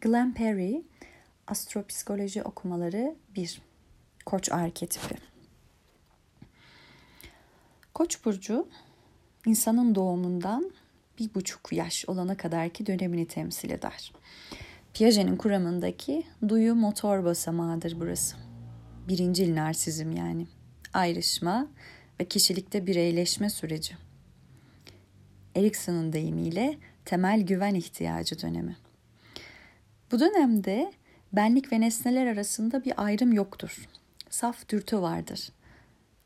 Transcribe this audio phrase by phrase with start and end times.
[0.00, 0.82] Glenn Perry,
[1.46, 3.62] Astropsikoloji Okumaları 1.
[4.26, 5.14] Koç arketipi.
[7.94, 8.68] Koç burcu
[9.46, 10.72] insanın doğumundan
[11.18, 14.12] bir buçuk yaş olana kadarki dönemini temsil eder.
[14.94, 18.36] Piaget'in kuramındaki duyu motor basamağıdır burası.
[19.08, 20.46] Birincil narsizm yani.
[20.92, 21.66] Ayrışma
[22.20, 23.96] ve kişilikte bireyleşme süreci.
[25.56, 28.76] Erikson'un deyimiyle temel güven ihtiyacı dönemi.
[30.10, 30.92] Bu dönemde
[31.32, 33.88] benlik ve nesneler arasında bir ayrım yoktur.
[34.30, 35.48] Saf dürtü vardır.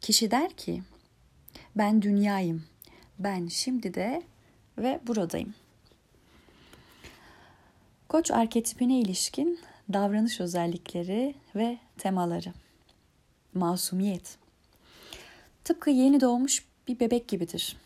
[0.00, 0.82] Kişi der ki,
[1.76, 2.64] ben dünyayım,
[3.18, 4.22] ben şimdi de
[4.78, 5.54] ve buradayım.
[8.08, 9.60] Koç arketipine ilişkin
[9.92, 12.52] davranış özellikleri ve temaları.
[13.54, 14.38] Masumiyet.
[15.64, 17.76] Tıpkı yeni doğmuş bir bebek gibidir.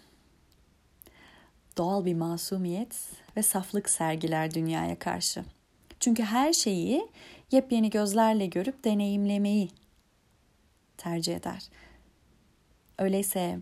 [1.76, 2.96] Doğal bir masumiyet
[3.36, 5.44] ve saflık sergiler dünyaya karşı.
[6.00, 7.08] Çünkü her şeyi
[7.50, 9.70] yepyeni gözlerle görüp deneyimlemeyi
[10.96, 11.68] tercih eder.
[12.98, 13.60] Öyleyse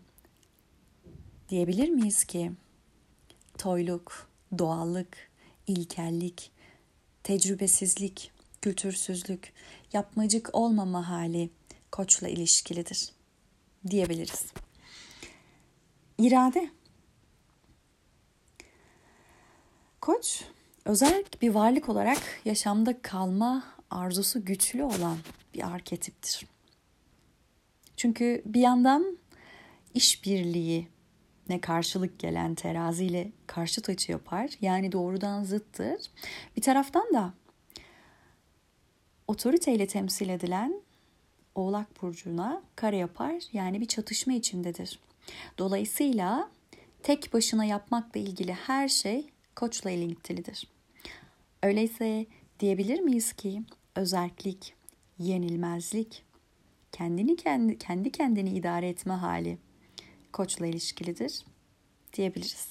[1.49, 2.53] diyebilir miyiz ki
[3.59, 5.31] toyluk, doğallık,
[5.67, 6.51] ilkellik,
[7.23, 9.53] tecrübesizlik, kültürsüzlük,
[9.93, 11.51] yapmacık olmama hali
[11.93, 13.13] koçla ilişkilidir
[13.91, 14.45] diyebiliriz.
[16.19, 16.71] İrade.
[20.01, 20.45] Koç
[20.87, 25.17] özel bir varlık olarak yaşamda kalma arzusu güçlü olan
[25.55, 26.47] bir arketiptir.
[27.97, 29.19] Çünkü bir yandan
[29.95, 30.89] işbirliği
[31.49, 34.51] ne karşılık gelen teraziyle karşıt açı yapar.
[34.61, 36.11] Yani doğrudan zıttır.
[36.57, 37.35] Bir taraftan da
[39.29, 40.83] otoriteyle temsil edilen
[41.55, 43.35] Oğlak Burcu'na kare yapar.
[43.53, 44.99] Yani bir çatışma içindedir.
[45.59, 46.51] Dolayısıyla
[47.03, 50.76] tek başına yapmakla ilgili her şey koçla ilintilidir.
[51.67, 52.27] Öyleyse
[52.61, 53.63] diyebilir miyiz ki
[53.95, 54.75] özellik,
[55.19, 56.25] yenilmezlik,
[56.93, 59.59] kendini kendi, kendi kendini idare etme hali
[60.33, 61.45] koçla ilişkilidir
[62.13, 62.69] diyebiliriz.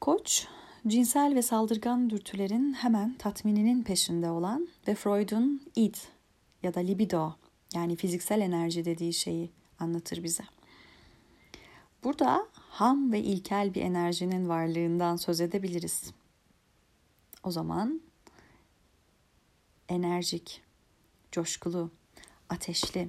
[0.00, 0.46] Koç,
[0.86, 5.94] cinsel ve saldırgan dürtülerin hemen tatmininin peşinde olan ve Freud'un id
[6.62, 7.32] ya da libido
[7.74, 10.44] yani fiziksel enerji dediği şeyi anlatır bize.
[12.06, 16.10] Burada ham ve ilkel bir enerjinin varlığından söz edebiliriz.
[17.44, 18.00] O zaman
[19.88, 20.62] enerjik,
[21.32, 21.90] coşkulu,
[22.48, 23.08] ateşli,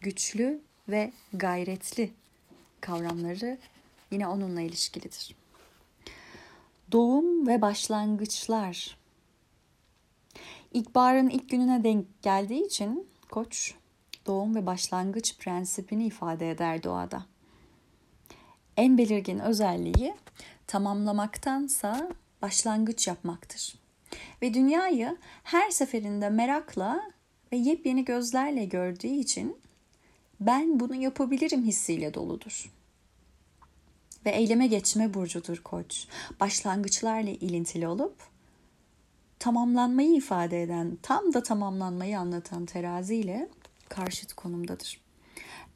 [0.00, 2.12] güçlü ve gayretli
[2.80, 3.58] kavramları
[4.10, 5.36] yine onunla ilişkilidir.
[6.92, 8.96] Doğum ve başlangıçlar.
[10.72, 13.74] İlkbaharın ilk gününe denk geldiği için koç
[14.26, 17.35] doğum ve başlangıç prensipini ifade eder doğada.
[18.76, 20.14] En belirgin özelliği
[20.66, 22.10] tamamlamaktansa
[22.42, 23.74] başlangıç yapmaktır.
[24.42, 27.10] Ve dünyayı her seferinde merakla
[27.52, 29.56] ve yepyeni gözlerle gördüğü için
[30.40, 32.72] ben bunu yapabilirim hissiyle doludur.
[34.26, 36.06] Ve eyleme geçme burcudur koç.
[36.40, 38.16] Başlangıçlarla ilintili olup
[39.38, 43.48] tamamlanmayı ifade eden, tam da tamamlanmayı anlatan teraziyle
[43.88, 45.00] karşıt konumdadır.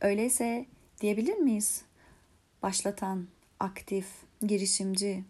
[0.00, 0.66] Öyleyse
[1.00, 1.82] diyebilir miyiz?
[2.62, 3.26] Başlatan,
[3.60, 4.06] aktif,
[4.42, 5.24] girişimci,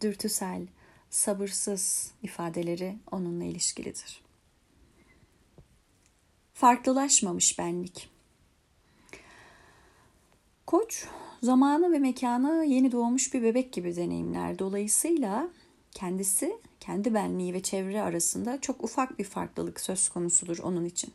[0.00, 0.66] dürtüsel,
[1.10, 4.22] sabırsız ifadeleri onunla ilişkilidir.
[6.54, 8.10] Farklılaşmamış benlik.
[10.66, 11.06] Koç
[11.42, 14.58] zamanı ve mekanı yeni doğmuş bir bebek gibi deneyimler.
[14.58, 15.48] Dolayısıyla
[15.90, 21.12] kendisi, kendi benliği ve çevre arasında çok ufak bir farklılık söz konusudur onun için.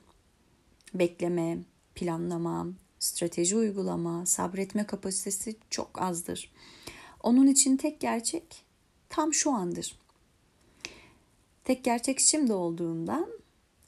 [0.94, 1.58] Bekleme,
[1.96, 2.68] planlama,
[3.00, 6.52] strateji uygulama, sabretme kapasitesi çok azdır.
[7.24, 8.64] Onun için tek gerçek
[9.10, 10.00] tam şu andır.
[11.64, 13.28] Tek gerçek şimdi olduğundan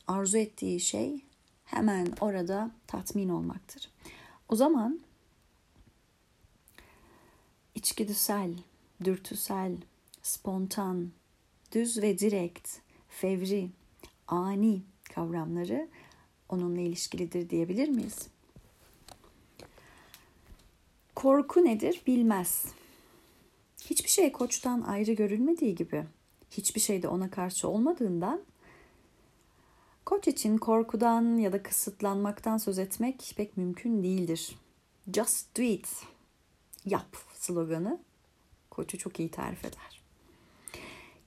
[0.07, 1.25] arzu ettiği şey
[1.65, 3.89] hemen orada tatmin olmaktır.
[4.49, 4.99] O zaman
[7.75, 8.53] içgüdüsel,
[9.03, 9.77] dürtüsel,
[10.21, 11.11] spontan,
[11.71, 12.69] düz ve direkt,
[13.09, 13.69] fevri,
[14.27, 15.87] ani kavramları
[16.49, 18.27] onunla ilişkilidir diyebilir miyiz?
[21.21, 22.65] Korku nedir bilmez.
[23.85, 26.05] Hiçbir şey koçtan ayrı görülmediği gibi
[26.51, 28.41] hiçbir şey de ona karşı olmadığından
[30.05, 34.55] koç için korkudan ya da kısıtlanmaktan söz etmek pek mümkün değildir.
[35.13, 35.87] Just do it.
[36.85, 37.99] Yap sloganı
[38.71, 40.01] koçu çok iyi tarif eder.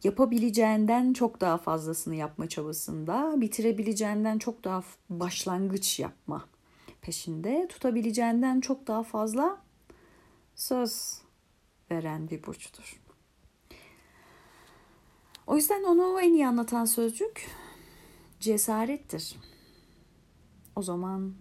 [0.04, 6.44] Yapabileceğinden çok daha fazlasını yapma çabasında, bitirebileceğinden çok daha başlangıç yapma
[7.02, 9.63] peşinde, tutabileceğinden çok daha fazla
[10.54, 11.22] söz
[11.90, 13.00] veren bir burçtur.
[15.46, 17.50] O yüzden onu en iyi anlatan sözcük
[18.40, 19.36] cesarettir.
[20.76, 21.34] O zaman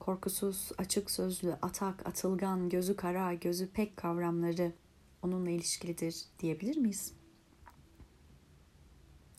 [0.00, 4.72] korkusuz, açık sözlü, atak, atılgan, gözü kara, gözü pek kavramları
[5.22, 7.12] onunla ilişkilidir diyebilir miyiz?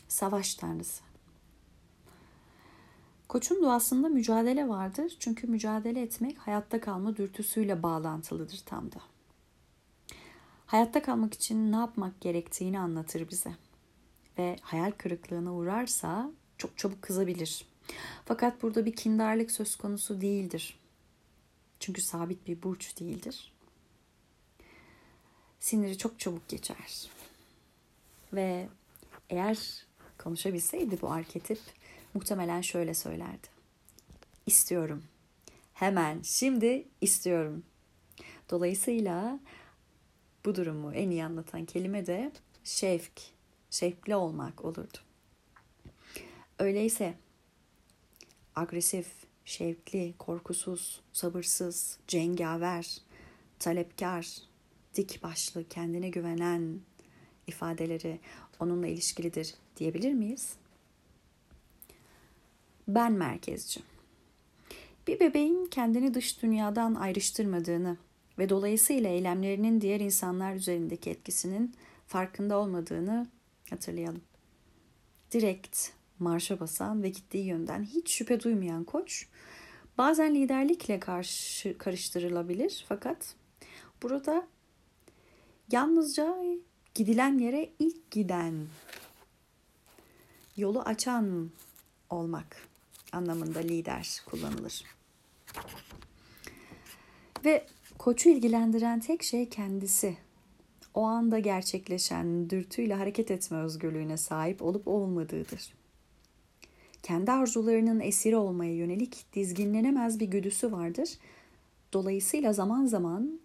[0.08, 1.15] Savaş tanrısı.
[3.27, 5.16] Koçun duasında mücadele vardır.
[5.19, 9.00] Çünkü mücadele etmek hayatta kalma dürtüsüyle bağlantılıdır tam da.
[10.66, 13.56] Hayatta kalmak için ne yapmak gerektiğini anlatır bize.
[14.38, 17.66] Ve hayal kırıklığına uğrarsa çok çabuk kızabilir.
[18.25, 20.80] Fakat burada bir kindarlık söz konusu değildir.
[21.80, 23.54] Çünkü sabit bir burç değildir.
[25.60, 27.10] Siniri çok çabuk geçer.
[28.33, 28.69] Ve
[29.30, 29.86] eğer
[30.18, 31.60] konuşabilseydi bu arketip
[32.16, 33.48] muhtemelen şöyle söylerdi.
[34.46, 35.04] İstiyorum.
[35.74, 37.64] Hemen, şimdi istiyorum.
[38.50, 39.40] Dolayısıyla
[40.46, 42.32] bu durumu en iyi anlatan kelime de
[42.64, 43.22] şevk,
[43.70, 44.98] şevkli olmak olurdu.
[46.60, 47.14] Öyleyse
[48.56, 49.08] agresif,
[49.46, 52.98] şevkli, korkusuz, sabırsız, cengaver,
[53.60, 54.38] talepkar,
[54.96, 56.80] dik başlı, kendine güvenen
[57.48, 58.20] ifadeleri
[58.60, 60.56] onunla ilişkilidir diyebilir miyiz?
[62.88, 63.82] Ben merkezci.
[65.08, 67.98] Bir bebeğin kendini dış dünyadan ayrıştırmadığını
[68.40, 71.76] ve dolayısıyla eylemlerinin diğer insanlar üzerindeki etkisinin
[72.08, 73.28] farkında olmadığını
[73.70, 74.22] hatırlayalım.
[75.32, 75.90] Direkt
[76.20, 79.28] marşa basan ve gittiği yönden hiç şüphe duymayan koç
[79.98, 83.36] bazen liderlikle karşı karıştırılabilir fakat
[84.04, 84.48] burada
[85.72, 86.36] yalnızca
[86.96, 88.68] gidilen yere ilk giden
[90.58, 91.52] yolu açan
[92.10, 92.68] olmak
[93.16, 94.84] anlamında lider kullanılır.
[97.46, 97.66] Ve
[97.98, 100.18] koçu ilgilendiren tek şey kendisi.
[100.94, 105.74] O anda gerçekleşen dürtüyle hareket etme özgürlüğüne sahip olup olmadığıdır.
[107.04, 111.10] Kendi arzularının esiri olmaya yönelik dizginlenemez bir güdüsü vardır.
[111.94, 113.40] Dolayısıyla zaman zaman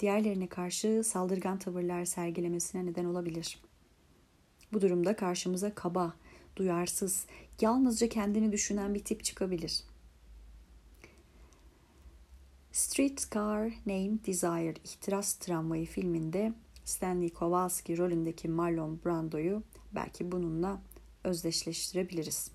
[0.00, 3.58] diğerlerine karşı saldırgan tavırlar sergilemesine neden olabilir.
[4.72, 6.14] Bu durumda karşımıza kaba,
[6.56, 7.26] duyarsız,
[7.60, 9.84] yalnızca kendini düşünen bir tip çıkabilir.
[12.72, 16.52] Streetcar Named Desire İhtiras Tramvayı filminde
[16.84, 19.62] Stanley Kowalski rolündeki Marlon Brando'yu
[19.94, 20.82] belki bununla
[21.24, 22.50] özdeşleştirebiliriz.